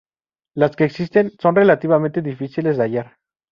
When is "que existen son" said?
0.75-1.55